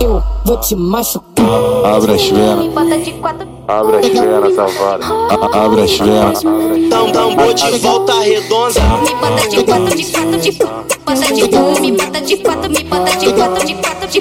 Eu 0.00 0.22
vou 0.44 0.56
te 0.58 0.74
machucar. 0.74 1.24
Abre 1.84 2.14
as 2.14 2.28
venas, 2.28 2.76
abre 3.68 3.96
as 3.98 4.08
venas, 4.08 4.54
safada. 4.56 5.04
A- 5.30 5.64
Abre 5.64 5.82
as 5.82 5.96
venas. 5.98 6.42
Tam, 6.90 7.12
tambor 7.12 7.54
de 7.54 7.70
volta 7.78 8.14
redonda. 8.20 8.80
Me 8.80 9.14
bota 9.14 9.48
de 9.48 9.64
quatro, 9.64 9.96
de 9.96 10.04
quatro, 10.10 10.38
de 10.40 10.50
bota 10.52 11.32
de 11.32 11.44
um, 11.44 11.80
me 11.80 11.92
bota 11.92 12.20
de 12.20 12.36
quatro, 12.38 12.70
me 12.70 12.84
bota 12.84 13.16
de 13.16 13.32
quatro, 13.32 13.66
de 13.66 13.74
quatro, 13.74 14.08
de 14.08 14.18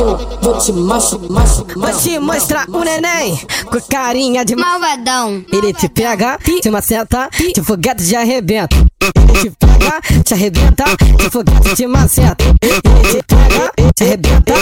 Eu 0.00 0.38
vou 0.42 0.58
te 0.58 0.72
machucar. 0.72 1.28
Vou 1.76 1.92
te 2.00 2.18
mostrar 2.18 2.66
um 2.68 2.80
neném 2.80 3.38
com 3.70 3.78
carinha 3.88 4.44
de 4.44 4.56
mal. 4.56 4.80
malvadão. 4.80 5.44
Ele 5.52 5.72
te 5.72 5.88
pega, 5.88 6.36
te 6.60 6.68
maceta, 6.70 7.28
te 7.54 7.62
foguete 7.62 8.04
te 8.08 8.16
arrebenta. 8.16 8.76
Ele 9.04 9.50
te 9.50 9.50
pega, 9.50 10.00
te 10.24 10.34
arrebenta, 10.34 10.84
te 11.18 11.30
foguete 11.30 11.74
te 11.76 11.86
maceta. 11.86 12.44
Ele 12.62 12.80
te 12.80 13.22
pega, 13.22 13.72
te 13.94 14.04
arrebenta, 14.04 14.53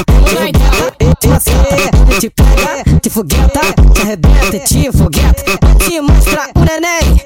te 2.21 2.31
pega, 2.31 2.99
te 3.01 3.11
fogueta, 3.11 3.61
te 3.95 4.01
arrebenta, 4.03 4.59
te 4.59 4.93
fogueta. 4.93 5.59
Te 5.79 6.01
mostrar 6.01 6.51
um 6.57 6.65
neném 6.65 7.21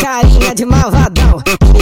carinha 0.00 0.54
de 0.54 0.64
malvadão. 0.64 1.11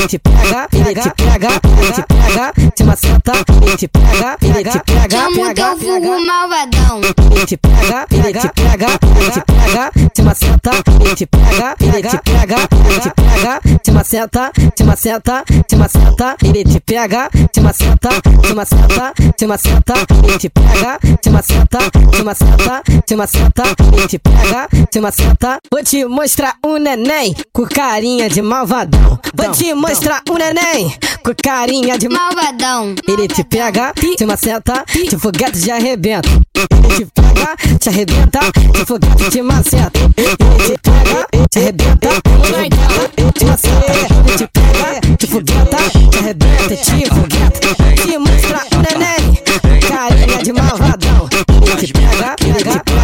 Ele 0.00 0.08
te 0.08 0.18
pega, 0.18 0.66
ele 0.72 0.94
te 0.94 1.10
pega, 1.10 1.60
ele 1.78 1.92
te 1.92 2.02
pega, 2.02 2.52
te 2.74 2.84
maceta. 2.84 3.32
Ele 3.60 3.76
te 3.76 3.86
pega, 3.86 4.38
ele 4.40 4.64
te 4.64 4.80
pega, 4.80 5.10
Chamo 5.10 5.36
pega, 5.36 5.54
teu 5.54 5.76
vulgo 5.76 6.26
malvadão. 6.26 7.00
Ele 7.30 7.46
te 7.46 7.56
pega, 7.58 8.06
ele 8.10 8.32
te 8.32 8.48
pega, 8.48 8.86
ele 9.20 9.30
te 9.30 9.40
pega, 9.42 9.92
te 10.14 10.22
maceta, 10.22 10.70
ele 11.00 11.14
te 11.14 11.26
pega, 11.26 11.76
ele 11.80 12.02
te 12.02 12.18
pega, 12.18 12.56
ele 12.88 13.00
te 13.00 13.10
pega, 13.10 13.60
te 13.82 13.92
maceta, 13.92 14.52
te 14.74 14.84
maceta, 14.84 15.44
te 15.68 15.76
maceta, 15.76 16.36
ele 16.44 16.64
te 16.64 16.80
pega, 16.80 17.30
te 17.52 17.60
maceta, 17.60 18.10
te 18.42 18.54
maceta, 18.54 19.12
te 19.36 19.46
maceta, 19.46 19.94
ele 20.24 20.38
te 20.38 20.48
pega, 20.48 20.98
te 21.20 21.30
maceta, 21.30 21.78
te 22.10 22.22
maceta, 22.24 22.82
te 23.06 23.16
maceta, 23.16 23.64
ele 23.92 24.08
te 24.08 24.18
pega, 24.18 24.66
te 24.90 25.00
maceta. 25.00 25.58
Vou 25.70 25.84
te 25.84 26.06
mostrar 26.06 26.54
um 26.64 26.78
neném 26.78 27.36
com 27.52 27.66
carinha 27.66 28.30
de 28.30 28.40
malvadão. 28.40 29.18
Vou 29.34 29.50
te 29.52 29.74
mostrar 29.74 29.89
um 30.30 30.38
neném 30.38 30.94
com 31.24 31.34
carinha 31.42 31.98
de 31.98 32.08
malvadão. 32.08 32.94
Ele 33.08 33.26
te 33.26 33.42
pega, 33.42 33.92
te 34.16 34.24
maceta, 34.24 34.84
te 34.86 35.18
foguete 35.18 35.60
te 35.60 35.70
arrebenta. 35.70 36.28
Ele 36.28 36.96
te 36.96 37.06
pega, 37.06 37.56
te 37.76 37.88
arrebenta, 37.88 38.40
te 38.72 38.86
foguete 38.86 39.30
te 39.30 39.42
maceta. 39.42 39.90
Ele 40.16 40.36
te 40.64 40.78
pega, 40.78 41.26
te 41.50 41.58
arrebenta, 41.58 42.08
te 42.08 42.30
foguete 42.30 43.32
te 43.34 43.44
maceta. 43.44 43.92
Ele 44.26 44.36
te 44.36 44.46
pega, 44.46 45.16
te 45.16 45.26
fogueta, 45.26 45.76
te 46.10 46.18
arrebenta, 46.18 46.76
te 46.76 47.06
fogueta. 47.08 47.74
Te 47.96 48.18
mostra 48.18 48.60
o 48.70 48.78
neném, 48.86 49.42
carinha 49.88 50.38
de 50.40 50.52
malvadão. 50.52 51.28
Ele 51.66 51.86
te 51.86 51.92
pega, 51.92 52.36
te 52.36 52.44
pega, 52.44 52.99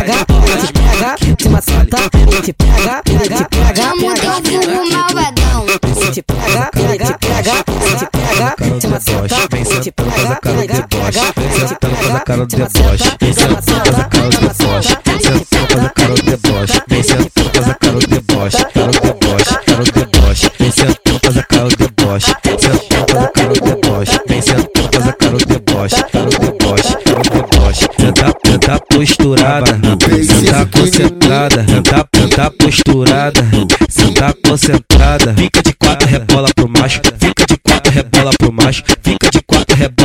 pega, 12.27 12.47
te 12.47 12.57
maceta, 12.59 13.17
Vem 13.21 13.33
sentando, 13.33 13.85
faz 13.85 13.99
a 13.99 14.05
cara 14.05 14.29
de 14.29 14.39
deboche. 14.39 14.97
Vem 15.07 15.21
sentando, 15.21 15.67
faz 15.71 15.85
a 15.85 15.91
cara 15.91 16.15
de 16.15 16.23
deboche. 16.23 16.83
Vem 16.89 17.03
sentando, 17.03 17.51
faz 17.55 17.69
a 17.69 17.75
cara 17.75 17.99
de 17.99 18.07
deboche. 18.07 18.65
Cara 18.75 18.91
de 18.91 19.01
deboche, 19.01 19.55
cara 19.67 19.83
de 19.85 19.93
deboche. 19.93 20.51
Vem 20.59 20.73
sentando, 20.73 21.21
faz 21.23 21.37
a 21.37 21.43
cara 21.43 21.69
de 21.69 21.77
deboche. 21.77 22.35
Sentando, 22.59 23.07
faz 23.07 23.25
a 23.25 23.29
cara 23.29 23.53
de 23.53 23.61
deboche. 23.61 24.21
Vem 24.27 24.43
sentando, 24.43 24.93
faz 24.93 25.07
a 25.07 25.13
cara 25.13 25.37
de 25.37 25.47
deboche. 25.47 25.97
Cara 26.13 26.27
de 26.27 26.39
deboche, 26.39 26.99
cara 27.05 27.23
de 27.23 27.31
deboche. 27.31 27.87
Senta, 27.97 28.27
senta 28.45 28.81
posturada. 28.91 29.81
Senta 30.27 30.67
concentrada. 30.67 31.65
Senta, 31.67 32.09
senta 32.15 32.51
posturada. 32.51 33.47
Senta 33.89 34.35
concentrada. 34.45 35.35
Fica 35.35 35.63
de 35.63 35.73
quatro, 35.75 36.09
rebola 36.09 36.49
pro 36.55 36.69
macho. 36.69 37.01
Fica 37.19 37.47
de 37.47 37.57
quatro, 37.59 37.93
rebola 37.93 38.31
pro 38.39 38.53
macho. 38.53 38.83
Fica 39.03 39.31
de 39.31 39.36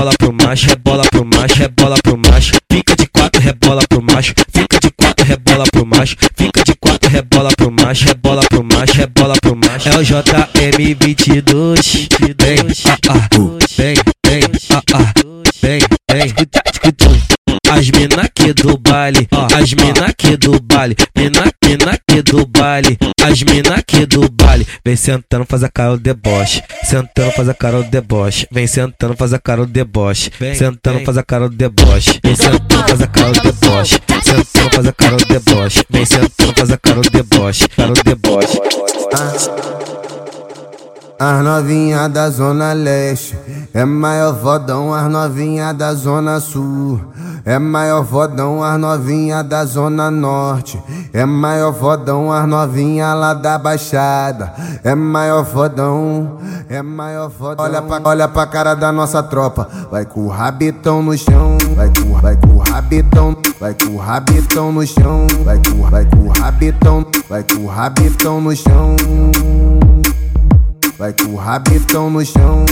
rebola 0.02 0.14
pro 0.18 0.32
macho. 0.32 0.68
Rebola 0.68 1.04
pro 1.12 1.26
macho, 1.26 1.56
rebola 1.56 1.98
pro 2.02 2.18
macho. 2.18 2.58
Fica 2.72 2.96
de 2.96 3.06
quatro, 3.08 3.42
rebola 3.42 3.82
pro 3.88 4.02
macho. 4.02 4.34
Fica 4.52 4.80
de 4.80 4.90
quatro, 4.92 5.26
rebola 5.26 5.66
pro 5.72 5.86
macho. 5.86 6.16
Fica 6.36 6.64
de 6.64 6.74
quatro, 6.76 7.10
rebola 7.10 7.52
pro 7.56 7.72
macho. 7.72 8.06
Rebola 8.06 8.42
pro 8.50 8.64
macho, 8.64 8.94
rebola 8.96 9.36
pro 9.42 9.56
macho. 9.56 9.90
É 9.90 9.98
o 9.98 10.02
JM22. 10.02 12.08
Vem, 12.40 12.58
ah, 12.86 12.98
ah, 13.10 13.28
vem, 13.78 13.96
vem, 14.26 14.42
ah, 14.72 14.82
ah, 14.94 15.14
vem, 15.62 15.80
vem. 16.12 16.34
As 17.72 17.90
mina 17.90 18.24
aqui 18.24 18.52
do 18.52 18.78
baile, 18.78 19.30
as 19.56 19.74
mina 19.74 20.08
aqui 20.08 20.36
do 20.36 20.60
baile, 20.60 20.94
mina, 21.18 21.50
mina 21.64 21.92
aqui 21.92 22.22
do 22.22 22.46
baile, 22.46 22.98
as 23.24 23.42
mina 23.44 23.76
aqui 23.76 24.06
do 24.06 24.30
baile. 24.30 24.68
Vem 24.84 24.98
sentando, 24.98 25.46
faz 25.46 25.64
a 25.64 25.70
cara 25.70 25.92
do 25.92 26.00
deboche, 26.00 26.62
sentando, 26.84 27.32
faz 27.32 27.48
a 27.48 27.54
cara 27.54 27.82
do 27.82 27.90
deboche, 27.90 28.46
vem 28.52 28.68
sentando, 28.68 29.16
faz 29.16 29.34
a 29.34 29.40
cara 29.40 29.66
do 29.66 29.72
deboche, 29.72 30.30
sentando, 30.54 31.00
faz 31.06 31.18
a 31.18 31.24
cara 31.24 31.48
do 31.48 31.56
deboche, 31.56 32.20
vem 32.22 32.36
sentando, 32.36 32.88
faz 32.90 33.02
a 33.02 33.08
cara 33.08 33.32
do 33.32 33.42
deboche, 33.42 34.00
sentando, 34.22 34.76
faz 34.76 34.88
a 34.88 34.94
cara 34.94 35.16
do 35.16 35.26
deboche, 35.26 35.86
vem 35.90 36.06
sentando, 36.06 36.54
faz 36.54 36.72
a 36.72 36.78
cara 36.78 37.02
do 37.02 37.10
deboche, 37.10 37.70
cara 37.70 37.94
do 37.94 38.04
deboche. 38.04 38.60
As 41.24 41.44
novinha 41.44 42.10
da 42.10 42.32
zona 42.32 42.74
leste 42.74 43.38
É 43.76 43.86
maior 43.86 44.36
fodão 44.36 44.92
as 44.92 45.08
novinha 45.08 45.72
da 45.72 45.94
zona 45.94 46.40
sul. 46.40 47.00
É 47.46 47.60
maior 47.60 48.04
fodão 48.04 48.64
as 48.64 48.80
novinha 48.80 49.44
da 49.44 49.64
zona 49.64 50.10
norte. 50.10 50.82
É 51.14 51.24
maior 51.24 51.76
fodão 51.76 52.34
as 52.34 52.48
novinha 52.48 53.14
lá 53.14 53.36
da 53.36 53.60
baixada. 53.60 54.52
É 54.84 54.96
maior 54.96 55.46
fodão 55.46 56.40
É 56.68 56.82
maior 56.82 57.30
fodão 57.30 57.66
Olha 57.66 57.84
pra, 57.84 58.02
olha 58.04 58.28
pra 58.28 58.48
cara 58.48 58.74
da 58.74 58.92
nossa 58.92 59.22
tropa. 59.22 59.70
Vai 59.92 60.06
com 60.06 60.22
o 60.22 60.28
rabitão 60.28 61.04
no 61.04 61.16
chão 61.16 61.56
Vai 61.76 61.92
com, 62.00 62.20
vai 62.20 62.36
com 62.36 62.48
o 62.48 62.64
rabitão 62.68 63.38
Vai 63.60 63.76
com 63.76 63.92
o 63.92 63.98
rabitão 63.98 64.72
no 64.72 64.88
chão 64.88 65.28
Vai 65.44 65.60
com, 65.60 65.88
vai 65.88 66.06
com 66.06 66.18
o 66.18 66.30
rabitão 66.30 67.06
Vai 67.30 67.44
com 67.44 67.62
o 67.64 67.68
rabitão 67.68 68.42
no 68.42 68.56
chão 68.56 68.96
Vai 71.02 71.14
com 71.14 71.32
o 71.32 71.36
rabitão 71.36 72.12
no 72.12 72.24
chão. 72.24 72.64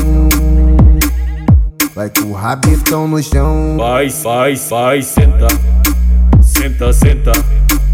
Vai 1.96 2.12
com 2.12 2.28
o 2.28 2.34
rabitão 2.34 3.08
no 3.08 3.24
chão. 3.24 3.76
Vai, 3.76 4.08
vai, 4.10 4.56
vai, 4.56 5.02
senta. 5.02 5.48
Senta, 6.40 6.94
senta. 6.94 7.32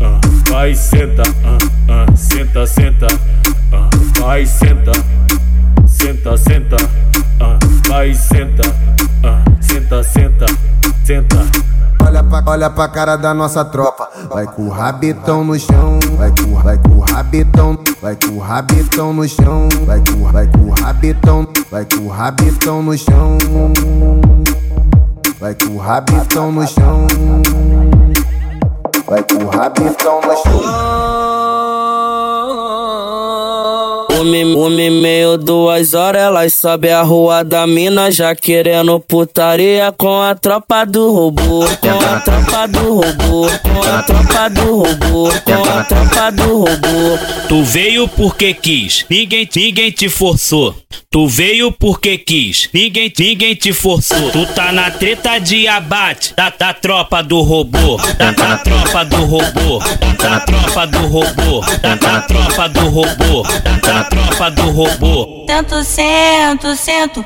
ah, 0.01 0.19
vai, 0.50 0.75
senta. 0.75 1.24
ah, 1.45 1.57
ah, 1.88 2.16
senta, 2.18 2.68
senta. 2.68 3.07
ah, 3.72 3.90
vai, 4.19 4.45
senta. 4.45 4.91
Senta, 5.88 6.35
senta. 6.35 6.75
ah, 7.40 7.57
vai, 7.88 8.13
senta. 8.13 8.63
ah, 9.24 9.41
senta, 9.62 10.03
senta. 10.03 10.45
Senta. 11.06 11.84
Pra, 12.44 12.51
olha 12.51 12.69
pra 12.69 12.88
cara 12.90 13.16
da 13.16 13.34
nossa 13.34 13.63
tropa. 13.63 14.09
Vai 14.29 14.46
com 14.46 14.63
o 14.63 14.69
rabitão 14.69 15.44
no 15.44 15.57
chão. 15.57 16.00
Vai 16.18 16.31
com, 16.31 16.62
vai 16.62 16.78
com 16.78 16.90
o 16.90 17.00
rabitão. 17.00 17.79
Vai 18.01 18.16
com 18.16 18.31
o 18.34 18.40
rabitão 18.40 19.13
no 19.13 19.28
chão. 19.28 19.69
Vai 19.85 20.01
com, 20.01 20.31
vai 20.31 20.47
com 20.47 20.59
o 20.59 20.74
rabitão. 20.81 21.47
Vai 21.72 21.85
com 21.85 22.01
o 22.01 22.09
rabitão 22.09 22.84
no 22.84 22.97
chão. 22.97 23.38
Vai 25.40 25.56
com 25.56 25.75
o 25.75 25.78
rabitão 25.78 26.51
no 26.51 26.68
chão. 26.68 27.07
Vai 29.07 29.24
com 29.24 29.45
o 29.45 29.50
rabitão 29.50 30.19
no 30.22 30.35
chão. 30.35 30.94
Uma, 34.18 34.66
uma 34.68 34.81
e 34.81 34.90
meia, 34.90 35.38
duas 35.38 35.94
horas, 35.94 36.22
elas 36.22 36.53
sobe 36.53 36.90
a 36.90 37.02
rua 37.02 37.44
da 37.44 37.68
mina 37.68 38.09
já 38.09 38.34
querendo 38.34 38.98
putaria 39.00 39.94
com 39.98 40.22
a 40.22 40.34
tropa 40.34 40.86
do 40.86 41.12
robô, 41.12 41.66
com 41.81 41.89
a 41.89 42.19
tropa 42.22 42.68
do 42.68 42.94
robô, 42.94 43.50
com 43.62 43.89
a 43.89 44.04
tropa 44.04 44.50
do 44.50 44.78
robô, 44.78 45.30
com 45.44 45.69
a 45.69 45.84
tropa 45.84 46.31
do 46.31 46.60
robô. 46.60 47.19
Tu 47.50 47.63
veio 47.63 48.07
porque 48.07 48.54
quis, 48.54 49.06
ninguém, 49.10 49.50
ninguém 49.54 49.92
te 49.92 50.07
forçou. 50.07 50.74
Tu 51.12 51.28
veio 51.28 51.72
porque 51.72 52.18
quis, 52.18 52.69
ninguém, 52.74 53.12
ninguém 53.18 53.56
te 53.56 53.72
forçou. 53.74 54.31
Tu 54.31 54.45
tá 54.48 54.72
na 54.72 54.92
treta 54.92 55.39
de 55.39 55.68
abate 55.68 56.34
da, 56.36 56.50
da 56.50 56.74
tropa 56.74 57.22
do 57.22 57.42
robô, 57.42 57.98
da, 58.18 58.31
da 58.31 58.57
tropa 58.57 59.06
do 59.06 59.25
robô, 59.25 59.80
da, 59.80 60.30
da 60.30 60.39
tropa 60.42 60.88
do 60.88 61.07
robô, 61.07 61.62
da, 61.81 61.95
da 61.95 62.22
tropa 62.22 62.69
do 62.69 62.89
robô, 62.89 63.44
da, 63.81 63.94
da 63.94 64.05
tropa 64.10 64.52
do 64.52 64.72
robô. 64.72 65.46
Sento, 65.48 65.84
sento, 65.84 66.75
sento. 66.75 67.25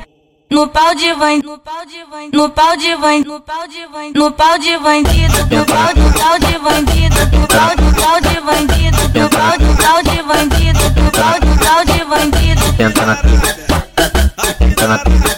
No 0.50 0.66
pau 0.66 0.94
de 0.96 1.14
van, 1.14 1.40
no 1.44 1.58
pau 1.58 1.86
de 1.86 2.04
van, 2.10 2.28
no 2.32 2.50
pau 2.50 2.76
de 2.76 2.96
van, 2.96 3.22
no 3.22 3.40
pau 3.40 3.68
de 3.68 3.86
van, 3.86 4.12
no 4.12 4.32
pau 4.32 4.58
de 4.58 4.78
bandido, 4.78 5.38
no 5.48 5.64
pau, 5.64 5.94
no 5.94 6.12
pau 6.12 6.40
de 6.40 6.58
bandido, 6.58 7.14
no 7.32 7.46
pau, 7.46 7.70
no 7.76 7.94
pau 7.94 8.20
de 8.20 8.40
bandido, 8.40 8.98
no 9.14 9.28
pau, 9.30 9.54
no 9.60 9.76
pau 9.76 10.02
de 10.02 10.22
bandido, 10.22 10.80
no 10.96 11.10
pau, 11.12 11.38
no 11.40 11.56
pau 11.56 11.84
de 11.84 12.04
bandido. 12.04 12.62
Senta 12.76 13.06
na 13.06 13.14
pica. 13.22 13.56
Senta 14.58 14.88
na 14.88 14.98
pica. 14.98 15.30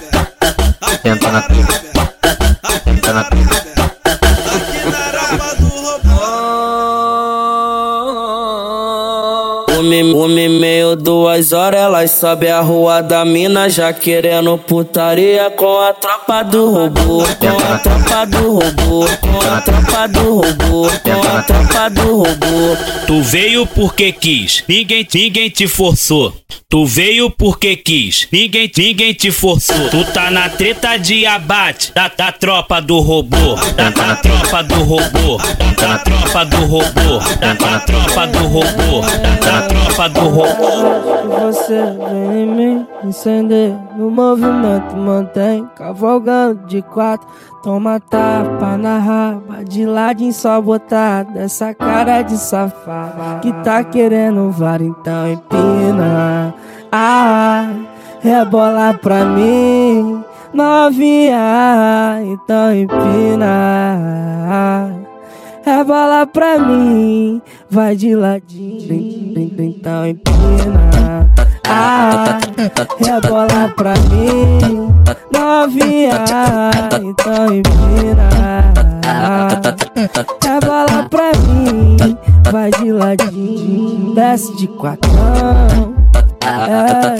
Senta 1.02 1.30
na 1.30 1.42
pica. 1.42 1.74
Senta 2.84 3.12
na 3.12 3.24
pica. 3.24 3.61
Deu 10.82 10.96
duas 10.96 11.52
horas, 11.52 11.80
elas 11.82 12.10
sobe 12.12 12.48
a 12.48 12.62
rua 12.62 13.02
da 13.02 13.26
mina 13.26 13.68
já 13.68 13.92
querendo 13.92 14.56
putaria 14.56 15.50
com 15.50 15.78
a 15.78 15.92
tropa 15.92 16.42
do 16.42 16.70
robô. 16.70 17.24
Com 17.38 17.72
a 17.72 17.78
tropa 17.78 18.26
do 18.26 18.54
robô, 18.54 19.06
com 19.20 19.48
a 19.48 19.60
tropa 19.60 20.08
do 20.08 20.36
robô, 20.36 20.88
com 21.02 21.28
a 21.28 21.42
tropa 21.42 21.90
do 21.90 22.16
robô. 22.16 22.76
Tu 23.06 23.22
veio 23.22 23.66
porque 23.66 24.12
quis, 24.12 24.64
ninguém, 24.66 25.06
ninguém 25.14 25.50
te 25.50 25.68
forçou. 25.68 26.34
Tu 26.68 26.86
veio 26.86 27.30
porque 27.30 27.76
quis, 27.76 28.26
ninguém, 28.32 28.70
ninguém 28.74 29.12
te 29.12 29.30
forçou. 29.30 29.90
Tu 29.90 30.04
tá 30.06 30.30
na 30.30 30.48
treta 30.48 30.96
de 30.96 31.26
abate 31.26 31.92
da, 31.94 32.08
da 32.08 32.32
tropa 32.32 32.80
do 32.80 32.98
robô, 33.00 33.56
da, 33.76 33.90
da 33.90 34.16
tropa 34.16 34.62
do 34.62 34.82
robô, 34.84 35.36
da, 35.36 35.86
da 35.86 35.98
tropa 35.98 36.44
do 36.46 36.64
robô, 36.64 37.18
da, 37.40 37.52
da 37.52 37.78
tropa 37.80 38.26
do 38.26 38.26
robô, 38.26 38.98
da, 38.98 39.12
da 39.12 39.20
tropa 39.20 39.66
do 39.66 39.78
robô. 39.78 39.81
Você 41.40 41.82
vem 42.10 42.42
em 42.42 42.46
mim, 42.46 42.86
incender 43.04 43.74
no 43.96 44.10
movimento, 44.10 44.96
mantém 44.96 45.68
cavalgando 45.76 46.66
de 46.66 46.82
quatro. 46.82 47.26
Toma 47.62 48.00
tapa 48.00 48.76
na 48.76 48.98
raba, 48.98 49.64
de 49.64 49.86
ladinho 49.86 50.32
só 50.32 50.60
botar 50.60 51.22
dessa 51.24 51.72
cara 51.72 52.22
de 52.22 52.36
safado 52.36 53.40
que 53.40 53.52
tá 53.62 53.84
querendo 53.84 54.50
vara, 54.50 54.82
então 54.82 55.30
empina. 55.30 56.52
Ah, 56.90 57.70
rebola 58.20 58.94
pra 59.00 59.24
mim, 59.24 60.24
novinha, 60.52 62.18
então 62.24 62.74
empina. 62.74 64.02
Rebola 65.64 66.26
pra 66.26 66.58
mim, 66.58 67.40
vai 67.70 67.94
de 67.94 68.16
ladinho, 68.16 69.52
então 69.58 70.06
empina. 70.06 71.30
Ah, 71.68 72.38
rebola 72.98 73.72
pra 73.76 73.94
mim, 74.10 74.92
novinha, 75.32 76.24
então 77.00 77.54
empina. 77.54 78.28
Rebola 80.42 81.08
pra 81.08 81.30
mim, 81.46 82.18
vai 82.50 82.70
de 82.72 82.92
ladinho, 82.92 84.14
desce 84.14 84.56
de 84.56 84.66
quatro. 84.66 85.10
É, 86.44 87.16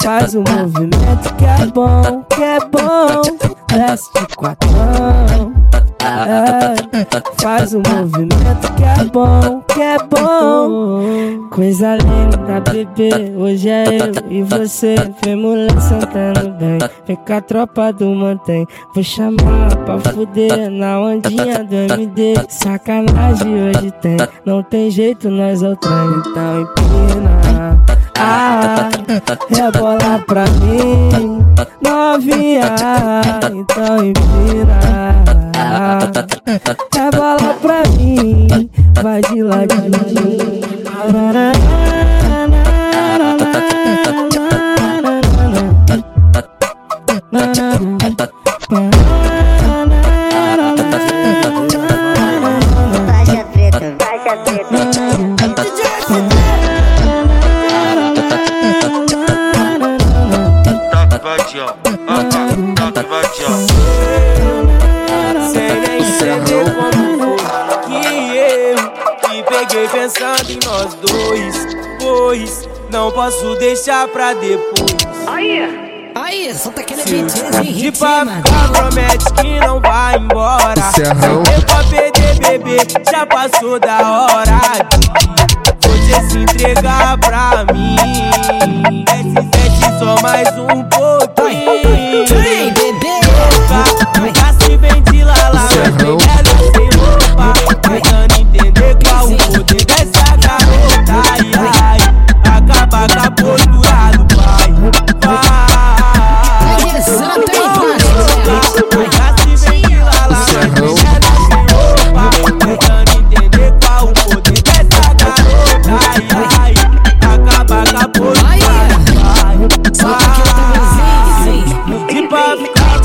faz 0.00 0.34
o 0.34 0.38
movimento 0.38 1.34
que 1.36 1.44
é 1.44 1.66
bom, 1.66 2.24
que 2.30 2.42
é 2.42 2.58
bom, 2.60 3.22
desce 3.68 4.08
de 4.14 4.36
quatro. 4.36 4.70
É, 6.04 6.74
faz 7.40 7.74
o 7.74 7.78
movimento 7.78 8.72
que 8.74 8.82
é 8.82 9.04
bom, 9.04 9.62
que 9.72 9.80
é 9.80 9.98
bom. 9.98 11.48
Coisa 11.50 11.96
linda, 11.96 12.60
bebê. 12.70 13.32
Hoje 13.36 13.68
é 13.68 13.84
eu 13.86 14.12
e 14.30 14.42
você. 14.42 14.94
Vem 15.24 15.36
mulher 15.36 15.70
sentando 15.80 16.50
bem. 16.58 16.78
Vem 17.06 17.16
com 17.16 17.32
a 17.32 17.40
tropa 17.40 17.92
do 17.92 18.10
mantém. 18.10 18.66
Vou 18.94 19.04
chamar 19.04 19.76
pra 19.84 19.98
fuder 20.12 20.70
na 20.70 21.00
ondinha 21.00 21.62
do 21.64 21.74
MD. 21.74 22.34
Sacanagem 22.48 23.70
hoje 23.70 23.90
tem. 24.00 24.16
Não 24.44 24.62
tem 24.62 24.90
jeito, 24.90 25.30
nós 25.30 25.62
é 25.62 25.68
o 25.68 25.76
trem. 25.76 25.92
Então 26.26 26.62
empina. 26.62 27.42
Ah, 28.24 28.88
rebola 29.50 30.22
pra 30.26 30.44
mim, 30.44 31.44
novinha, 31.82 32.74
então 33.52 34.04
empina. 34.04 35.21
Rebola 36.94 37.54
pra 37.60 37.82
mim, 37.96 38.70
vai 39.02 39.20
de 39.22 39.42
ladinho. 39.42 39.92
Pensando 69.92 70.50
em 70.50 70.58
nós 70.64 70.94
dois. 70.94 71.66
Pois 72.00 72.68
não 72.90 73.12
posso 73.12 73.54
deixar 73.56 74.08
pra 74.08 74.32
depois. 74.32 75.06
Aí, 76.14 76.54
solta 76.54 76.80
aquele 76.80 77.02
beatzinho, 77.04 77.74
de 77.74 77.92
papo 77.92 78.30
promete 78.72 79.32
que 79.34 79.60
não 79.60 79.80
vai 79.80 80.16
embora. 80.16 80.80
Serrão. 80.94 81.42
Eu 81.54 81.62
pra 81.66 81.84
perder, 81.84 82.38
bebê, 82.40 82.78
já 83.10 83.26
passou 83.26 83.78
da 83.78 84.22
hora 84.22 84.60
de 85.78 85.88
você 85.88 86.30
se 86.30 86.38
entregar 86.38 87.18
pra 87.18 87.66
mim. 87.72 87.96
Desce, 89.04 89.46
desce 89.48 89.98
só 89.98 90.20
mais 90.22 90.48
um 90.58 90.84
pouquinho. 90.84 91.32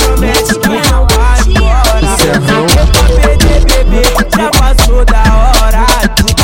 Promete 0.07 0.55
que 0.59 0.89
não 0.89 1.05
vai 1.07 1.39
embora. 1.41 1.99
Eu 2.33 2.65
pra 2.87 3.03
perder 3.21 3.65
bebê, 3.65 4.03
já 4.35 4.49
passou 4.51 5.03
da 5.05 5.23
hora. 5.23 5.85
de 6.25 6.36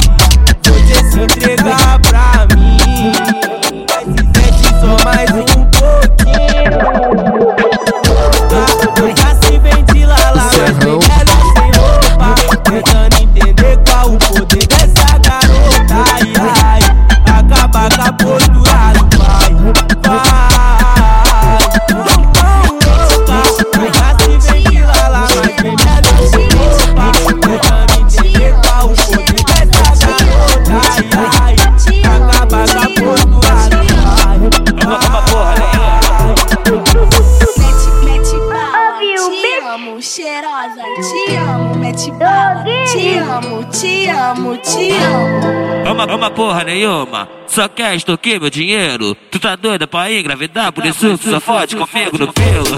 Uma, 46.13 46.29
porra 46.29 46.63
nenhuma, 46.63 47.27
só 47.47 47.67
quer 47.67 47.95
extorquir 47.95 48.39
meu 48.39 48.49
dinheiro. 48.49 49.15
Tu 49.31 49.39
tá 49.39 49.55
doida 49.55 49.87
pra 49.87 50.11
engravidar, 50.11 50.71
por 50.71 50.85
isso 50.85 51.17
tu 51.17 51.29
só 51.29 51.39
fode 51.39 51.75
comigo 51.75 52.17
no 52.17 52.31
pelo. 52.31 52.77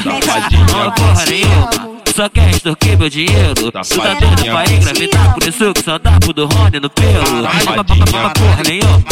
Uma 0.73 0.91
porra 0.91 1.25
nenhuma, 1.25 2.01
só 2.15 2.29
quer 2.29 2.49
extorquir 2.51 2.97
meu 2.97 3.09
dinheiro. 3.09 3.71
Tu 3.71 3.71
tá 3.71 4.13
doida 4.13 4.43
pra 4.43 4.73
engravidar, 4.73 5.33
por 5.33 5.43
isso 5.47 5.73
que 5.73 5.83
só 5.83 5.99
dá 5.99 6.19
pro 6.19 6.33
do 6.33 6.45
Rony 6.45 6.79
no 6.79 6.89
pelo. 6.89 7.39
Uma, 7.39 8.29
porra 8.31 8.63
nenhuma, 8.65 9.03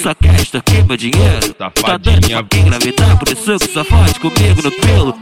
só 0.00 0.14
quer 0.14 0.40
extorquir 0.40 0.86
meu 0.86 0.96
dinheiro. 0.96 1.54
Tu 1.74 1.82
tá 1.82 1.96
doida 1.96 2.44
pra 2.44 2.58
engravidar, 2.58 3.18
por 3.18 3.28
isso 3.28 3.58
que 3.58 3.72
só 3.72 3.84
fode 3.84 4.20
comigo 4.20 4.62
no 4.62 4.70
pelo. 4.70 5.14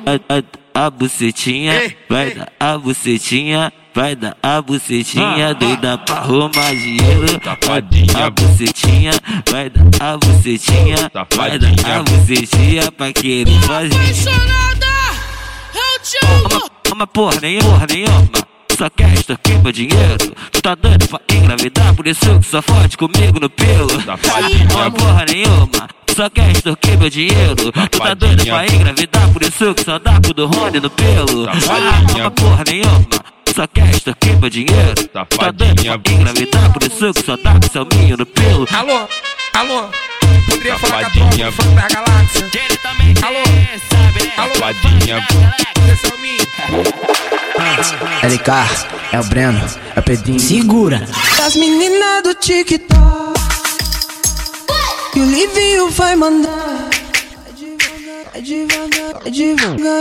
A, 0.80 0.88
bucetinha, 0.88 1.94
vai 2.08 2.30
dar 2.30 2.52
a 2.58 2.78
bucetinha. 2.78 3.70
Vai 3.92 4.16
dar 4.16 4.34
a 4.42 4.62
bucetinha 4.62 5.52
doida 5.52 5.99
pra 5.99 6.16
arrumar 6.16 6.70
dinheiro. 6.75 7.26
A, 7.44 8.25
a 8.25 8.30
bucetinha, 8.30 9.12
vai 9.50 9.68
dar 9.68 9.84
a 10.00 10.16
bucetinha. 10.16 11.10
Vai 11.37 11.58
dar 11.58 11.96
a 11.99 12.02
bucetinha 12.02 12.90
pra 12.92 13.12
querer 13.12 13.60
fazer. 13.60 13.94
Uma, 16.46 16.94
uma 16.94 17.06
porra 17.06 17.40
nenhuma, 17.42 17.70
porra 17.72 17.87
nenhuma. 17.90 18.30
Só 18.78 18.88
quer 18.88 19.12
extorquir 19.12 19.60
meu 19.62 19.72
dinheiro. 19.72 20.34
Tu 20.50 20.62
tá 20.62 20.75
doido 20.75 21.06
pra 21.08 21.20
engravidar, 21.30 21.94
por 21.94 22.06
isso 22.06 22.38
que 22.38 22.46
só 22.46 22.62
fode 22.62 22.96
comigo 22.96 23.38
no 23.38 23.50
pelo. 23.50 23.90
Uma 24.72 24.90
porra 24.90 25.26
nenhuma. 25.26 26.00
Só 26.20 26.28
quer 26.28 26.50
extorquir 26.50 26.98
meu 26.98 27.08
dinheiro. 27.08 27.56
Tu 27.56 27.98
tá 27.98 28.12
doida 28.12 28.44
pra 28.44 28.66
engravidar, 28.66 29.32
por 29.32 29.42
isso 29.42 29.74
que 29.74 29.84
só 29.84 29.98
dá 29.98 30.20
pro 30.20 30.34
do 30.34 30.46
Rony 30.48 30.78
no 30.78 30.90
pelo. 30.90 31.48
Ah, 31.48 32.12
pra 32.12 32.30
porra 32.30 32.64
nenhuma. 32.68 33.06
Só 33.56 33.66
quer 33.66 33.88
extorquir 33.88 34.38
meu 34.38 34.50
dinheiro. 34.50 34.94
Tu 34.94 35.38
tá 35.38 35.50
doida 35.50 35.98
pra 35.98 36.12
engravidar, 36.12 36.72
por 36.74 36.82
isso 36.82 37.14
que 37.14 37.24
só 37.24 37.38
dá 37.38 37.54
pro 37.54 37.72
seu 37.72 37.86
minho 37.94 38.18
no 38.18 38.26
pelo. 38.26 38.68
Alô, 38.70 39.08
alô, 39.54 39.88
poderia 40.46 40.78
falar 40.78 41.00
com 41.00 41.06
a 41.06 41.10
tropa 41.10 41.36
do 41.36 41.52
funk 41.52 41.74
da 41.74 41.88
galáxia? 41.88 42.50
Alô, 43.22 43.38
alô, 44.36 44.54
Safadinha. 44.54 45.26
LK, 48.22 48.50
é 49.12 49.20
o 49.20 49.24
Breno, 49.24 49.64
é 49.96 50.00
o 50.00 50.02
Pedrinho. 50.02 50.38
Segura. 50.38 51.08
As 51.42 51.56
meninas 51.56 52.22
do 52.22 52.34
TikTok 52.34 53.09
E 55.20 55.22
o 55.22 55.90
vai 55.90 56.16
mandar. 56.16 56.88
Vai 58.32 58.40
devagar, 58.40 59.22
vai 59.22 59.30
devagar 59.30 60.00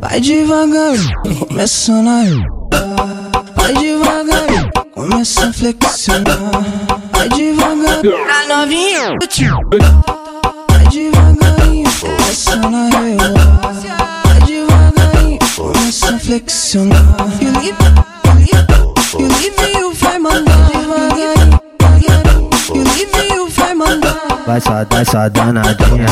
Vai 0.00 0.20
devagar. 0.20 0.96
Começa 1.38 1.92
na 2.00 2.22
Vai 3.54 3.74
devagar 3.74 4.70
Começa 4.94 5.48
a 5.48 5.52
flexionar. 5.52 6.38
Vai 7.12 7.28
devagar 7.28 8.00
A 8.30 8.64
do 9.18 9.26
TikTok 9.26 9.78
Vai 10.70 10.86
devagarinho 10.88 11.90
Começa 12.00 12.56
na 12.56 12.88
rebolar 12.88 13.72
Vai 14.24 14.40
devagarinho 14.46 15.38
Começa 15.54 16.14
a 16.14 16.18
flexionar. 16.18 17.04
E 17.38 17.44
o 17.44 17.50
Livinho 17.60 18.02
o 19.14 19.20
Livinho 19.20 19.92
vai 19.92 20.18
mandar 20.18 20.71
Vai 24.46 24.60
só 24.60 24.84
dar 24.84 25.02
essa 25.02 25.28
danadinha. 25.28 26.06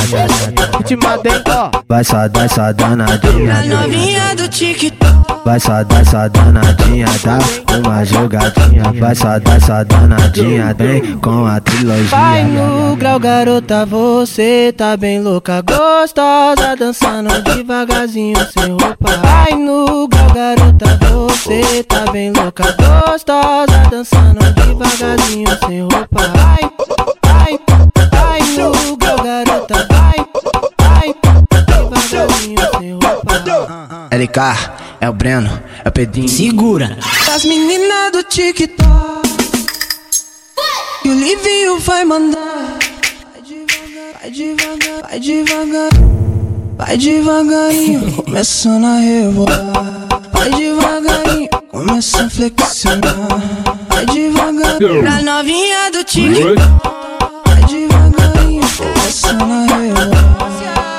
Vai 1.88 2.04
só 2.04 2.28
dar 2.28 2.44
essa 2.44 2.72
danadinha. 2.72 3.54
A 3.54 3.64
novinha 3.64 4.36
do 4.36 4.48
TikTok. 4.48 5.10
Vai 5.44 5.58
só 5.58 5.82
dar 5.84 6.02
essa 6.02 6.28
danadinha, 6.28 7.06
dá 7.24 7.38
uma 7.76 8.04
jogadinha. 8.04 8.84
Vai 8.98 9.14
só 9.14 9.38
dar 9.38 9.56
essa 9.56 9.82
danadinha, 9.84 10.74
vem 10.74 11.18
com 11.18 11.46
a 11.46 11.60
trilogia. 11.60 12.04
Vai 12.08 12.44
no 12.44 12.96
grau, 12.96 13.18
garota, 13.18 13.86
você 13.86 14.72
tá 14.76 14.96
bem 14.96 15.20
louca, 15.20 15.62
gostosa, 15.62 16.76
dançando 16.78 17.40
devagarzinho 17.42 18.36
sem 18.52 18.70
roupa. 18.72 19.16
Vai 19.22 19.54
no 19.54 20.06
grau, 20.08 20.30
garota, 20.34 20.98
você 21.08 21.82
tá 21.84 22.04
bem 22.12 22.32
louca, 22.32 22.64
gostosa, 22.76 23.82
dançando 23.90 24.40
devagarzinho 24.54 25.58
sem 25.66 25.80
roupa. 25.80 26.28
Vai, 26.36 26.70
vai, 27.24 27.58
vai 28.30 28.40
no 28.42 28.96
grau, 28.96 29.16
garota, 29.16 29.88
vai, 29.90 30.14
vai, 30.78 31.14
devagarzinho 31.66 32.60
sem 32.78 32.92
roupa. 32.92 33.42
LK, 34.12 34.38
é 35.00 35.08
o 35.08 35.12
Breno, 35.12 35.50
é 35.84 35.88
o 35.88 35.92
Pedrinho. 35.92 36.28
Segura. 36.28 36.96
As 37.32 37.44
meninas 37.44 38.12
do 38.12 38.24
TikTok 38.24 38.80
E 41.04 41.08
o 41.08 41.14
Livinho 41.14 41.78
vai 41.80 42.04
mandar. 42.04 42.78
Vai 44.20 44.30
devagar, 44.30 45.08
vai 45.08 45.20
devagar 45.20 45.90
Vai 46.76 46.96
devagarinho, 46.98 48.22
começando 48.22 48.84
a 48.84 48.98
rebolar 48.98 50.08
Vai 50.32 50.50
devagarinho, 50.50 51.48
começa 51.70 52.24
a 52.24 52.30
flexionar. 52.30 53.14
Vai 53.88 54.06
devagar 54.06 54.76
Pra 54.78 55.22
novinha 55.22 55.90
do 55.92 56.04
TikTok. 56.04 56.54
Vai 57.46 57.64
devagarinho, 57.64 57.99
começando 59.10 59.42
a 59.42 59.66
rebolar 59.66 60.38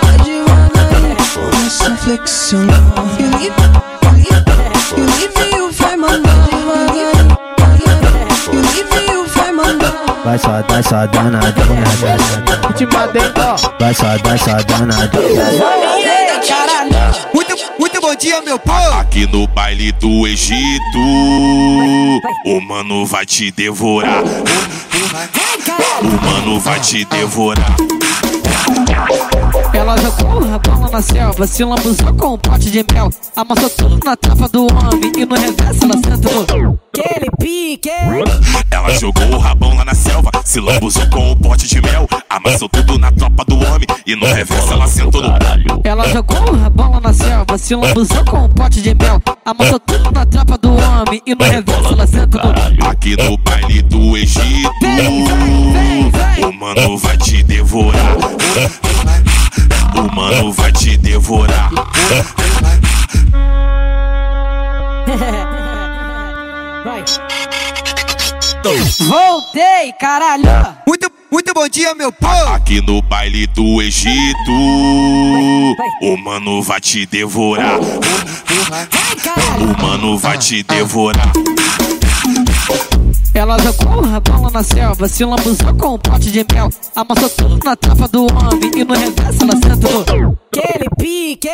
Vai 0.03 0.17
devagarinho, 0.17 1.15
começa 1.33 1.93
a 1.93 1.95
flexionar 1.95 2.81
E 3.17 3.23
o 3.23 3.27
Livinho 3.37 3.81
e 4.97 5.01
o 5.01 5.05
Livinho 5.05 5.71
vai 5.71 5.95
mandar 5.95 6.35
devagarinho. 6.45 7.37
E 8.51 9.15
o 9.15 9.25
vai 9.27 9.51
mandar. 9.53 9.93
Vai 10.25 10.37
só 10.37 10.61
dar 10.61 10.79
essa 10.79 11.05
danadinha. 11.05 11.83
Vai 13.79 13.93
só 13.93 14.17
dar 14.17 14.35
essa 14.35 14.63
danadinha. 14.63 15.45
Muito, 17.33 17.55
muito 17.79 18.01
bom 18.01 18.15
dia, 18.15 18.41
meu 18.41 18.59
povo. 18.59 18.99
Aqui 18.99 19.25
no 19.27 19.47
baile 19.47 19.93
do 19.93 20.27
Egito, 20.27 20.99
o 22.45 22.61
mano 22.61 23.05
vai 23.05 23.25
te 23.25 23.51
devorar. 23.51 24.23
O 26.01 26.25
mano 26.25 26.59
vai 26.59 26.79
te 26.79 27.05
devorar. 27.05 27.75
Ela 29.73 29.97
jogou 29.97 30.53
a 30.53 30.59
bola 30.59 30.89
na 30.91 31.01
selva, 31.01 31.47
se 31.47 31.63
lambuzou 31.63 32.13
com 32.13 32.33
um 32.33 32.37
pote 32.37 32.69
de 32.69 32.85
mel. 32.93 33.09
Amassou 33.35 33.69
tudo 33.69 33.99
na 34.03 34.15
tapa 34.15 34.47
do 34.49 34.67
homem 34.67 35.11
e 35.17 35.25
no 35.25 35.35
reverso 35.35 35.83
ela 35.83 35.93
senta 35.93 36.57
no. 36.57 36.80
Aquele 36.93 37.31
pique! 37.39 37.89
Ela 38.69 38.89
jogou 38.99 39.25
o 39.27 39.37
rabão 39.37 39.73
lá 39.75 39.85
na 39.85 39.95
selva, 39.95 40.29
se 40.43 40.59
lambuzou 40.59 41.09
com 41.09 41.31
um 41.31 41.35
pote 41.37 41.65
de 41.65 41.81
mel. 41.81 42.05
Amassou 42.29 42.67
tudo 42.67 42.99
na 42.99 43.09
tropa 43.13 43.45
do 43.45 43.55
homem 43.55 43.87
e 44.05 44.13
no 44.13 44.25
reverso 44.25 44.73
ela 44.73 44.87
sentou 44.87 45.21
no. 45.21 45.29
Ela 45.85 46.05
jogou 46.09 46.37
a 46.65 46.69
bola 46.69 46.99
na 46.99 47.13
selva, 47.13 47.57
se 47.57 47.73
lambuzou 47.75 48.25
com 48.25 48.43
um 48.43 48.49
pote 48.49 48.81
de 48.81 48.93
mel. 48.93 49.21
Amassou 49.45 49.79
tudo 49.79 50.11
na 50.11 50.25
trapa 50.25 50.57
do 50.57 50.73
homem 50.75 51.21
e 51.25 51.33
no 51.33 51.45
reverso 51.45 51.93
ela 51.93 52.05
senta 52.05 52.37
no. 52.43 52.87
Aqui 52.89 53.15
no 53.15 53.37
baile 53.37 53.81
do 53.83 54.17
Egito, 54.17 54.69
o 56.45 56.51
mano 56.53 56.97
vai 56.97 57.17
te 57.17 57.41
devorar. 57.43 58.17
O 59.95 60.13
mano 60.13 60.51
vai 60.51 60.73
te 60.73 60.97
devorar. 60.97 61.71
Vai. 66.83 67.03
Voltei, 69.07 69.91
caralho! 69.99 70.43
Muito, 70.87 71.11
muito 71.31 71.53
bom 71.53 71.67
dia, 71.67 71.93
meu 71.93 72.11
povo. 72.11 72.53
Aqui 72.53 72.81
no 72.81 73.01
baile 73.01 73.45
do 73.47 73.81
Egito, 73.81 74.51
o 76.01 76.17
mano 76.17 76.61
vai 76.61 76.79
te 76.79 77.05
devorar. 77.05 77.79
O 79.59 79.81
mano 79.81 80.17
vai 80.17 80.37
te 80.37 80.63
devorar. 80.63 81.31
Ela 83.33 83.57
jogou 83.59 84.03
a 84.03 84.19
bola 84.19 84.51
na 84.51 84.61
selva, 84.61 85.07
se 85.07 85.23
lambuzou 85.23 85.73
com 85.75 85.95
um 85.95 85.97
pote 85.97 86.29
de 86.29 86.45
mel. 86.53 86.69
Amassou 86.95 87.29
tudo 87.29 87.59
na 87.63 87.75
tapa 87.77 88.07
do 88.09 88.25
homem 88.25 88.71
e 88.75 88.83
no 88.83 88.93
reverso 88.93 89.43
ela 89.43 89.53
senta 89.53 89.89
no. 89.89 90.37
Aquele 90.51 90.89
pique! 90.97 91.47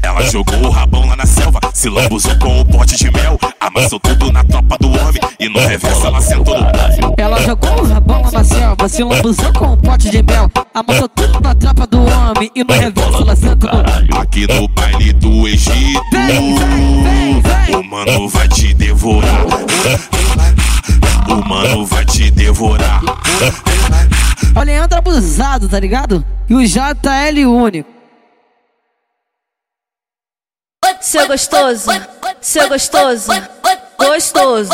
Ela 0.00 0.22
jogou 0.22 0.62
o 0.62 0.70
rabão 0.70 1.04
lá 1.08 1.16
na 1.16 1.26
selva, 1.26 1.58
se 1.74 1.88
lambuzou 1.88 2.38
com 2.38 2.60
o 2.60 2.64
pote 2.64 2.96
de 2.96 3.10
mel. 3.10 3.36
Amassou 3.60 3.98
tudo 3.98 4.30
na 4.30 4.44
tropa 4.44 4.76
do 4.78 4.88
homem 4.88 5.20
e 5.40 5.48
no 5.48 5.58
reverso 5.58 6.06
ela 6.06 6.20
sentou. 6.20 6.56
Ela 7.16 7.40
jogou 7.42 7.84
a 7.92 8.00
bola 8.00 8.30
na 8.30 8.44
selva, 8.44 8.88
se 8.88 9.02
lambuzou 9.02 9.52
com 9.54 9.72
um 9.72 9.76
pote 9.76 10.08
de 10.08 10.22
mel. 10.22 10.48
Amassou 10.72 11.08
tudo 11.08 11.40
na 11.40 11.54
trapa 11.54 11.86
do 11.88 11.98
homem 11.98 12.48
e 12.54 12.62
no 12.62 12.72
reverso 12.72 13.22
ela 13.22 13.34
senta 13.34 13.66
no. 13.72 14.18
Aqui 14.18 14.46
no 14.46 14.68
baile 14.68 15.12
do 15.14 15.48
Egito, 15.48 16.00
o 17.76 17.82
mano 17.82 18.28
vai 18.28 18.48
te 18.48 18.72
devorar. 18.72 19.46
O 21.32 21.42
mano 21.48 21.86
vai 21.86 22.04
te 22.04 22.30
devorar. 22.30 23.00
O 24.54 24.62
Leandro 24.62 24.98
abusado, 24.98 25.66
tá 25.66 25.80
ligado? 25.80 26.22
E 26.46 26.54
o 26.54 26.62
JL 26.62 27.46
único. 27.46 27.90
Seu 31.00 31.26
gostoso, 31.26 31.88
seu 32.38 32.68
gostoso, 32.68 33.32
gostoso, 33.98 34.70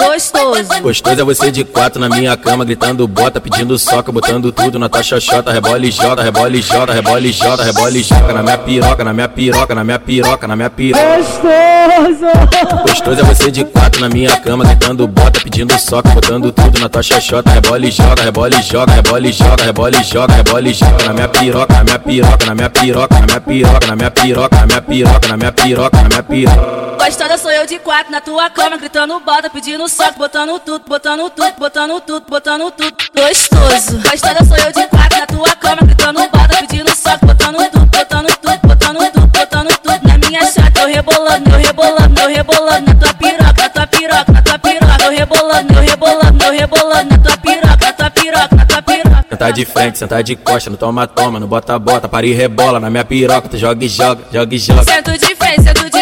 gostoso. 0.00 0.82
Gostoso 0.82 1.20
é 1.20 1.24
você 1.24 1.50
de 1.50 1.64
quatro 1.64 2.00
na 2.00 2.08
minha 2.08 2.36
cama, 2.36 2.64
gritando 2.64 3.06
bota, 3.06 3.40
pedindo 3.40 3.78
soca, 3.78 4.10
botando 4.10 4.50
tudo 4.50 4.78
na 4.78 4.88
tua 4.88 5.02
xoxota, 5.02 5.52
rebola 5.52 5.84
e 5.84 5.90
joga, 5.90 6.22
rebola 6.22 6.56
e 6.56 6.62
joga, 6.62 6.92
rebola 6.92 7.20
e 7.20 7.32
joga, 7.32 7.64
rebola 7.64 7.96
e 7.96 8.02
joga 8.02 8.32
na 8.32 8.42
minha 8.42 8.58
piroca, 8.58 9.04
na 9.04 9.12
minha 9.12 9.28
piroca, 9.28 9.74
na 9.74 9.84
minha 9.84 9.98
piroca, 9.98 10.46
na 10.46 10.56
minha 10.56 10.70
piroca. 10.70 11.04
Gostoso! 11.16 12.26
Gostoso 12.86 13.20
é 13.20 13.24
você 13.24 13.50
de 13.50 13.64
quatro 13.64 14.00
na 14.00 14.08
minha 14.08 14.36
cama, 14.38 14.64
gritando 14.64 15.06
bota, 15.06 15.40
pedindo 15.40 15.78
soca, 15.78 16.08
botando 16.10 16.50
tudo 16.52 16.80
na 16.80 16.88
tua 16.88 17.02
xoxota, 17.02 17.50
rebola 17.50 17.86
e 17.86 17.90
joga, 17.90 18.22
rebola 18.22 18.54
e 18.54 18.62
joga, 18.62 18.92
rebola 18.92 19.26
e 19.26 19.32
joga, 19.32 19.64
rebola 19.64 19.96
e 19.96 20.02
joga, 20.02 20.34
rebola 20.34 20.68
e 20.68 20.72
joga 20.72 21.04
na 21.04 21.12
minha 21.12 21.28
piroca, 21.28 21.74
na 21.74 21.84
minha 21.84 21.98
piroca, 21.98 22.46
na 22.46 22.54
minha 22.54 22.70
piroca, 22.70 23.20
na 23.20 23.26
minha 23.26 23.40
piroca, 23.40 23.86
na 23.86 23.96
minha 23.96 24.10
piroca, 24.10 24.56
na 24.56 24.66
minha 24.66 24.82
piroca, 24.82 25.28
na 25.28 25.36
minha 25.36 25.52
piroca, 25.52 26.02
na 26.02 26.08
minha 26.08 26.22
piroca. 26.22 26.99
Gostosa 27.00 27.38
sou 27.38 27.50
eu 27.50 27.66
de 27.66 27.78
quatro 27.78 28.12
na 28.12 28.20
tua 28.20 28.50
cama, 28.50 28.76
gritando 28.76 29.18
bota, 29.20 29.48
pedindo 29.48 29.88
soco, 29.88 30.18
botando 30.18 30.60
tudo, 30.60 30.84
botando 30.86 31.30
tudo, 31.30 31.54
botando 31.58 31.98
tudo, 32.02 32.26
botando 32.28 32.70
tudo. 32.72 32.94
Gostoso. 33.16 33.98
Gostosa 34.02 34.44
sou 34.44 34.56
eu 34.58 34.70
de 34.70 34.86
quatro 34.86 35.18
na 35.18 35.26
tua 35.26 35.56
cama, 35.56 35.78
gritando 35.80 36.20
bota, 36.28 36.56
pedindo 36.60 36.94
soco, 36.94 37.24
botando 37.24 37.56
tudo, 37.70 37.86
botando 37.86 38.26
tudo, 38.36 38.58
botando 38.68 39.12
tudo, 39.12 39.26
botando 39.28 39.78
tudo. 39.78 40.08
Na 40.08 40.18
minha 40.18 40.44
chata 40.44 40.80
eu 40.82 40.88
rebolando, 40.88 41.50
eu 41.50 41.58
rebolando, 41.58 42.20
eu 42.20 42.28
rebolando 42.28 42.86
na 42.86 42.94
tua 42.94 43.14
piroca, 43.14 43.62
na 43.62 43.68
tua 43.70 43.86
piroca, 43.86 44.32
na 44.32 44.42
tua 44.42 44.58
piroca, 44.58 45.04
eu 45.04 45.10
rebolando, 45.10 45.72
eu 45.72 45.80
rebolando, 45.80 46.44
eu 46.44 46.52
rebolando 46.52 47.10
na 47.10 47.18
tua 47.18 47.36
piroca, 47.38 47.86
na 47.86 47.92
tua 47.94 48.10
piroca, 48.10 48.56
na 48.56 48.66
tua 48.66 48.82
piroca. 48.82 49.26
Senta 49.30 49.50
de 49.52 49.64
frente, 49.64 49.98
senta 49.98 50.22
de 50.22 50.36
costa, 50.36 50.68
no 50.68 50.76
toma, 50.76 51.06
toma, 51.06 51.40
no 51.40 51.46
bota, 51.46 51.78
bota, 51.78 52.06
para 52.10 52.26
e 52.26 52.34
rebola. 52.34 52.78
Na 52.78 52.90
minha 52.90 53.06
piroca, 53.06 53.48
tu 53.48 53.56
joga 53.56 53.82
e 53.82 53.88
joga, 53.88 54.22
joga 54.30 54.54
e 54.54 54.58
joga. 54.58 54.84
Sento 54.84 55.12
de 55.12 55.34
frente, 55.34 55.62
sento 55.62 55.88
de 55.88 55.99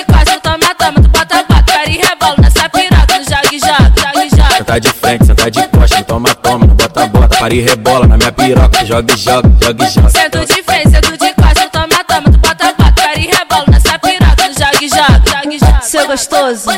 rebolo 2.18 2.34
nessa 2.38 2.68
piroca, 2.68 3.18
jogue, 3.22 3.58
jogue, 3.58 4.00
jogue, 4.00 4.30
jogue. 4.30 4.56
Senta 4.56 4.80
de 4.80 4.88
frente, 4.88 5.26
senta 5.26 5.50
de 5.50 5.68
costa, 5.68 6.04
toma, 6.04 6.34
toma, 6.34 6.66
bota, 6.66 7.06
bota, 7.06 7.36
para 7.38 7.54
e 7.54 7.60
rebola 7.60 8.06
na 8.06 8.16
minha 8.16 8.32
piroca, 8.32 8.84
jogue, 8.84 9.16
jogue, 9.16 9.48
jogue, 9.62 9.88
jogue. 9.88 10.10
Sento 10.10 10.44
de 10.44 10.62
frente, 10.62 10.90
sento 10.90 11.16
de 11.16 11.34
costa, 11.34 11.68
toma, 11.70 12.04
toma, 12.04 12.30
tu 12.32 12.38
bota, 12.38 12.74
bota, 12.76 12.92
para 12.92 13.18
e 13.18 13.26
rebola 13.26 13.64
nessa 13.68 13.98
piroca, 13.98 14.52
jogue, 14.52 14.88
jogue, 14.88 15.30
jogue, 15.30 15.58
jogue. 15.58 15.84
Seu 15.84 16.06
gostoso, 16.06 16.70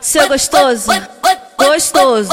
seu 0.00 0.28
gostoso 0.28 0.90
gostoso, 1.68 2.30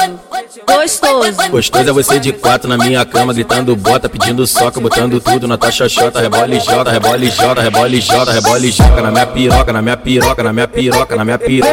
gostoso. 0.65 1.49
Gostoso 1.51 1.89
é 1.89 1.93
você 1.93 2.19
de 2.19 2.31
quatro 2.31 2.69
na 2.69 2.77
minha 2.77 3.05
cama, 3.05 3.33
gritando 3.33 3.75
bota, 3.75 4.07
pedindo 4.07 4.47
soca, 4.47 4.79
botando 4.79 5.19
tudo 5.19 5.47
na 5.47 5.57
tua 5.57 5.71
xoxota. 5.71 6.21
Rebola 6.21 6.55
e 6.55 6.59
joga, 6.59 6.91
rebola 6.91 7.25
e 7.25 7.29
joga, 7.29 7.61
rebola 7.61 7.89
e 7.89 8.01
joga, 8.01 8.31
rebola 8.31 8.65
e 8.65 8.71
joga. 8.71 9.01
Na 9.01 9.11
minha 9.11 9.27
piroca, 9.27 9.73
na 9.73 9.81
minha 9.81 9.97
piroca, 9.97 10.43
na 10.43 10.53
minha 10.53 10.67
piroca, 10.67 11.15
na 11.15 11.25
minha 11.25 11.37
piroca. 11.37 11.71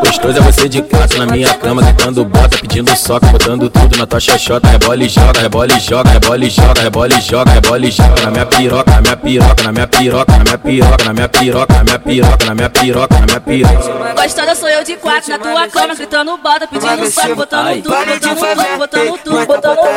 Gostoso 0.00 0.38
é 0.38 0.40
você 0.40 0.68
de 0.68 0.82
quatro 0.82 1.18
na 1.18 1.26
minha 1.26 1.52
cama, 1.54 1.82
gritando 1.82 2.24
bota, 2.24 2.56
pedindo 2.58 2.96
soca, 2.96 3.26
botando 3.26 3.68
tudo 3.68 3.98
na 3.98 4.06
tua 4.06 4.20
xoxota. 4.20 4.68
Rebola 4.68 5.04
e 5.04 5.08
joga, 5.08 5.40
rebola 5.40 5.72
e 5.74 5.80
joga, 5.80 6.10
rebola 6.10 6.44
e 6.44 6.50
joga, 6.50 6.80
rebola 6.80 7.14
e 7.14 7.20
joga, 7.20 7.50
rebola 7.50 7.86
e 7.86 7.90
joga. 7.90 8.22
Na 8.22 8.30
minha 8.30 8.46
piroca, 8.46 8.90
na 8.90 9.00
minha 9.02 9.16
piroca, 9.16 9.62
na 9.62 9.72
minha 9.72 9.86
piroca, 9.86 10.32
na 10.32 10.42
minha 10.42 10.58
piroca, 10.58 11.04
na 11.04 11.12
minha 11.12 11.28
piroca, 11.28 11.74
na 11.74 11.84
minha 11.84 11.98
piroca, 11.98 12.44
na 12.46 12.54
minha 12.54 12.70
piroca, 12.70 13.18
na 13.20 13.26
minha 13.26 13.40
piroca. 13.40 14.14
Gostosa 14.14 14.54
sou 14.54 14.68
eu 14.68 14.82
de 14.82 14.96
quatro 14.96 15.30
na 15.30 15.38
tua 15.38 15.68
cama, 15.74 15.94
gritando 15.94 16.36
bota, 16.38 16.66
pedindo 16.66 17.10
soco, 17.10 17.34
botando 17.34 17.82
tudo, 17.82 17.94
botando 17.94 18.20
tudo, 18.20 18.78
botando 18.78 19.18
tudo, 19.18 19.46
botando 19.46 19.76
tudo. 19.76 19.94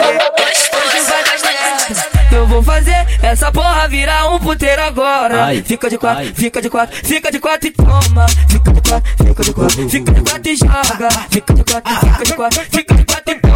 Eu 2.35 2.45
vou 2.47 2.61
fazer 2.61 3.05
essa 3.21 3.51
porra 3.51 3.87
virar 3.87 4.29
um 4.33 4.39
puteiro 4.39 4.81
agora. 4.81 5.53
Fica 5.63 5.89
de 5.89 5.97
quatro, 5.97 6.35
fica 6.35 6.61
de 6.61 6.69
quatro, 6.69 6.95
fica 7.07 7.31
de 7.31 7.39
quatro 7.39 7.67
e 7.67 7.71
toma. 7.71 8.25
Fica 8.49 8.73
de 8.73 8.81
quatro, 8.81 9.11
fica 9.25 9.43
de 9.43 9.53
quatro, 9.53 9.89
fica 9.89 10.11
de 10.11 10.21
quatro 10.21 10.51
e 10.51 10.55
joga. 10.55 11.09
Fica 11.29 11.53
de 11.53 11.63
quatro, 11.63 11.95
fica 11.95 12.23
de 12.25 12.33
quatro, 12.33 12.61
fica 12.71 12.93
de 12.95 13.05
quatro 13.05 13.33
e 13.33 13.46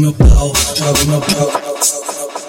no 0.00 0.12
pau, 0.14 0.52
trago 0.74 1.04
no 1.04 1.20
pau. 1.20 2.39